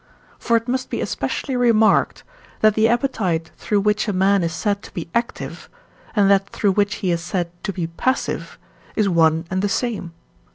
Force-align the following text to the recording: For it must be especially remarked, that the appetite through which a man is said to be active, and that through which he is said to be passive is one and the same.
For 0.39 0.57
it 0.57 0.67
must 0.67 0.89
be 0.89 0.99
especially 0.99 1.55
remarked, 1.55 2.23
that 2.61 2.73
the 2.73 2.87
appetite 2.87 3.51
through 3.55 3.81
which 3.81 4.07
a 4.07 4.13
man 4.13 4.41
is 4.43 4.51
said 4.51 4.81
to 4.81 4.93
be 4.95 5.07
active, 5.13 5.69
and 6.15 6.27
that 6.27 6.49
through 6.49 6.71
which 6.71 6.95
he 7.05 7.11
is 7.11 7.21
said 7.21 7.51
to 7.65 7.71
be 7.71 7.85
passive 7.85 8.57
is 8.95 9.07
one 9.07 9.45
and 9.51 9.61
the 9.61 9.69
same. 9.69 10.13